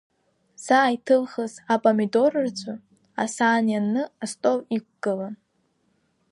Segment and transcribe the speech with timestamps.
[0.63, 2.73] Заа иҭылхыз апамидоррҵәы
[3.23, 5.35] асаан ианны астол иқәгылан.